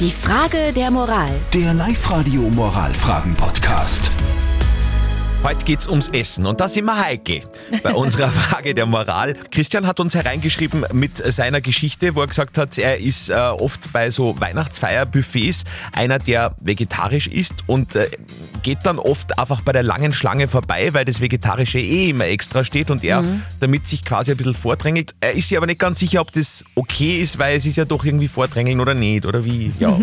Die 0.00 0.10
Frage 0.10 0.72
der 0.74 0.90
Moral. 0.90 1.30
Der 1.52 1.72
Live-Radio 1.72 2.42
Moralfragen-Podcast. 2.42 4.10
Heute 5.44 5.64
geht's 5.64 5.86
ums 5.86 6.08
Essen 6.08 6.46
und 6.46 6.60
da 6.60 6.68
sind 6.68 6.86
wir 6.86 6.98
heikel 6.98 7.42
bei 7.82 7.92
unserer 7.94 8.28
Frage 8.28 8.74
der 8.74 8.86
Moral. 8.86 9.34
Christian 9.52 9.86
hat 9.86 10.00
uns 10.00 10.16
hereingeschrieben 10.16 10.84
mit 10.92 11.18
seiner 11.18 11.60
Geschichte, 11.60 12.16
wo 12.16 12.22
er 12.22 12.26
gesagt 12.26 12.58
hat, 12.58 12.76
er 12.76 12.98
ist 12.98 13.28
äh, 13.28 13.34
oft 13.34 13.92
bei 13.92 14.10
so 14.10 14.34
Weihnachtsfeierbuffets 14.40 15.62
einer, 15.92 16.18
der 16.18 16.56
vegetarisch 16.60 17.28
ist 17.28 17.54
und 17.68 17.94
äh, 17.94 18.08
geht 18.64 18.78
dann 18.82 18.98
oft 18.98 19.38
einfach 19.38 19.60
bei 19.60 19.72
der 19.72 19.84
langen 19.84 20.12
Schlange 20.12 20.48
vorbei, 20.48 20.92
weil 20.92 21.04
das 21.04 21.20
Vegetarische 21.20 21.78
eh 21.78 22.10
immer 22.10 22.24
extra 22.24 22.64
steht 22.64 22.90
und 22.90 23.04
er 23.04 23.22
damit 23.60 23.86
sich 23.86 24.04
quasi 24.04 24.32
ein 24.32 24.36
bisschen 24.36 24.54
vordrängelt. 24.54 25.14
Er 25.20 25.32
ist 25.34 25.48
sich 25.48 25.56
aber 25.56 25.66
nicht 25.66 25.78
ganz 25.78 26.00
sicher, 26.00 26.20
ob 26.20 26.32
das 26.32 26.64
okay 26.74 27.20
ist, 27.20 27.38
weil 27.38 27.56
es 27.56 27.66
ist 27.66 27.76
ja 27.76 27.84
doch 27.84 28.04
irgendwie 28.04 28.26
vordrängeln 28.26 28.80
oder 28.80 28.94
nicht 28.94 29.26
oder 29.26 29.44
wie. 29.44 29.72
Ja. 29.78 29.96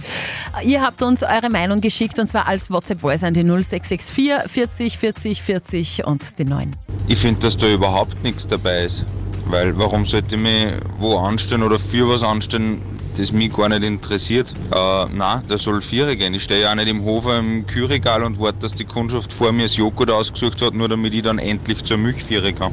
Ihr 0.64 0.82
habt 0.82 1.02
uns 1.02 1.22
eure 1.22 1.50
Meinung 1.50 1.80
geschickt 1.80 2.18
und 2.18 2.26
zwar 2.26 2.46
als 2.46 2.70
WhatsApp-Voice 2.70 3.24
an 3.24 3.34
die 3.34 3.42
0664 3.42 4.50
40 4.50 4.98
40 4.98 5.42
40 5.42 6.04
und 6.04 6.38
die 6.38 6.44
9. 6.44 6.76
Ich 7.08 7.20
finde, 7.20 7.40
dass 7.40 7.56
da 7.56 7.66
überhaupt 7.68 8.22
nichts 8.22 8.46
dabei 8.46 8.84
ist. 8.84 9.06
Weil 9.46 9.76
warum 9.78 10.04
sollte 10.04 10.36
ich 10.36 10.40
mich 10.40 10.68
wo 10.98 11.18
anstellen 11.18 11.62
oder 11.62 11.78
für 11.78 12.08
was 12.08 12.22
anstellen, 12.22 12.80
das 13.16 13.32
mich 13.32 13.52
gar 13.52 13.68
nicht 13.68 13.84
interessiert? 13.84 14.54
Äh, 14.74 15.06
nein, 15.14 15.42
da 15.48 15.58
soll 15.58 15.82
Vierer 15.82 16.16
gehen. 16.16 16.34
Ich 16.34 16.44
stehe 16.44 16.62
ja 16.62 16.70
auch 16.70 16.74
nicht 16.74 16.88
im 16.88 17.04
Hofer 17.04 17.38
im 17.38 17.66
Kühlregal 17.66 18.24
und 18.24 18.40
warte, 18.40 18.60
dass 18.60 18.74
die 18.74 18.84
Kundschaft 18.84 19.32
vor 19.32 19.52
mir 19.52 19.64
das 19.64 19.76
Joghurt 19.76 20.10
ausgesucht 20.10 20.62
hat, 20.62 20.74
nur 20.74 20.88
damit 20.88 21.14
ich 21.14 21.22
dann 21.22 21.38
endlich 21.38 21.82
zur 21.84 21.98
Milch 21.98 22.24
führen 22.24 22.54
kann. 22.54 22.72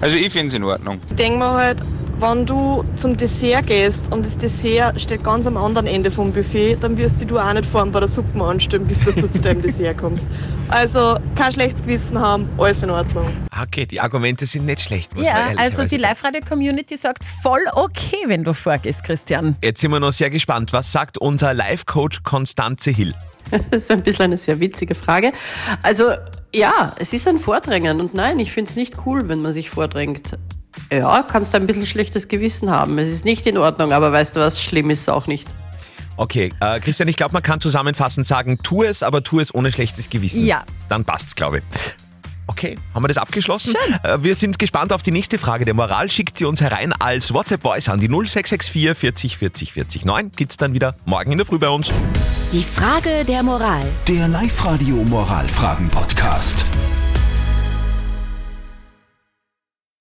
Also 0.00 0.16
ich 0.16 0.32
finde 0.32 0.48
es 0.48 0.54
in 0.54 0.64
Ordnung. 0.64 0.98
Ich 1.10 1.16
denke 1.16 1.38
mir 1.38 1.52
halt, 1.52 1.78
wenn 2.20 2.44
du 2.44 2.84
zum 2.96 3.16
Dessert 3.16 3.66
gehst 3.66 4.12
und 4.12 4.26
das 4.26 4.36
Dessert 4.36 5.00
steht 5.00 5.24
ganz 5.24 5.46
am 5.46 5.56
anderen 5.56 5.86
Ende 5.86 6.10
vom 6.10 6.32
Buffet, 6.32 6.76
dann 6.80 6.96
wirst 6.98 7.16
du 7.28 7.38
auch 7.38 7.52
nicht 7.52 7.66
vorn 7.66 7.92
bei 7.92 8.00
der 8.00 8.08
Suppe 8.08 8.42
anstellen, 8.42 8.86
bis 8.86 8.98
dass 9.04 9.14
du 9.14 9.30
zu 9.30 9.40
deinem 9.40 9.62
Dessert 9.62 9.98
kommst. 9.98 10.24
Also 10.68 11.16
kein 11.34 11.52
schlechtes 11.52 11.82
Gewissen 11.82 12.18
haben, 12.18 12.48
alles 12.58 12.82
in 12.82 12.90
Ordnung. 12.90 13.26
Okay, 13.62 13.86
die 13.86 14.00
Argumente 14.00 14.46
sind 14.46 14.66
nicht 14.66 14.80
schlecht, 14.80 15.14
muss 15.14 15.24
man 15.24 15.32
Ja, 15.34 15.40
ehrlicherweise 15.48 15.82
also 15.82 15.96
die. 15.96 16.00
Live-Radio-Community 16.00 16.96
sagt 16.96 17.24
voll 17.42 17.62
okay, 17.74 18.24
wenn 18.26 18.44
du 18.44 18.52
vorgehst, 18.54 19.04
Christian. 19.04 19.56
Jetzt 19.62 19.80
sind 19.80 19.90
wir 19.90 20.00
noch 20.00 20.12
sehr 20.12 20.30
gespannt. 20.30 20.72
Was 20.72 20.92
sagt 20.92 21.18
unser 21.18 21.54
Live-Coach 21.54 22.22
Konstanze 22.22 22.90
Hill? 22.90 23.14
Das 23.70 23.82
ist 23.82 23.90
ein 23.90 24.02
bisschen 24.02 24.26
eine 24.26 24.36
sehr 24.36 24.60
witzige 24.60 24.94
Frage. 24.94 25.32
Also 25.82 26.12
ja, 26.54 26.94
es 26.98 27.12
ist 27.12 27.26
ein 27.26 27.38
Vordrängen 27.38 28.00
und 28.00 28.14
nein, 28.14 28.38
ich 28.38 28.52
finde 28.52 28.70
es 28.70 28.76
nicht 28.76 28.94
cool, 29.06 29.28
wenn 29.28 29.42
man 29.42 29.52
sich 29.52 29.70
vordrängt. 29.70 30.38
Ja, 30.92 31.22
kannst 31.22 31.54
ein 31.54 31.66
bisschen 31.66 31.86
schlechtes 31.86 32.28
Gewissen 32.28 32.70
haben. 32.70 32.98
Es 32.98 33.08
ist 33.10 33.24
nicht 33.24 33.46
in 33.46 33.56
Ordnung, 33.58 33.92
aber 33.92 34.12
weißt 34.12 34.36
du 34.36 34.40
was, 34.40 34.60
schlimm 34.62 34.90
ist 34.90 35.02
es 35.02 35.08
auch 35.08 35.26
nicht. 35.26 35.48
Okay, 36.16 36.52
äh, 36.60 36.80
Christian, 36.80 37.08
ich 37.08 37.16
glaube, 37.16 37.32
man 37.32 37.42
kann 37.42 37.60
zusammenfassend 37.60 38.26
sagen, 38.26 38.58
tu 38.62 38.82
es, 38.82 39.02
aber 39.02 39.22
tu 39.22 39.40
es 39.40 39.54
ohne 39.54 39.72
schlechtes 39.72 40.10
Gewissen. 40.10 40.44
Ja. 40.44 40.64
Dann 40.88 41.04
passt's, 41.04 41.34
glaube 41.34 41.58
ich. 41.58 41.64
Okay, 42.46 42.76
haben 42.92 43.04
wir 43.04 43.08
das 43.08 43.16
abgeschlossen? 43.16 43.74
Äh, 44.02 44.18
wir 44.22 44.34
sind 44.34 44.58
gespannt 44.58 44.92
auf 44.92 45.02
die 45.02 45.12
nächste 45.12 45.38
Frage 45.38 45.64
der 45.64 45.74
Moral. 45.74 46.10
Schickt 46.10 46.38
sie 46.38 46.44
uns 46.46 46.60
herein 46.60 46.92
als 46.92 47.32
WhatsApp-Voice 47.32 47.88
an 47.88 48.00
die 48.00 48.08
0664 48.08 48.96
40 48.96 49.36
40 49.36 49.72
40 49.72 50.04
9. 50.04 50.32
Gibt's 50.32 50.56
dann 50.56 50.72
wieder 50.72 50.96
morgen 51.04 51.32
in 51.32 51.38
der 51.38 51.46
Früh 51.46 51.58
bei 51.58 51.68
uns. 51.68 51.90
Die 52.52 52.64
Frage 52.64 53.24
der 53.24 53.42
Moral. 53.42 53.86
Der 54.08 54.26
Live-Radio 54.28 54.96
Moralfragen-Podcast. 54.96 56.64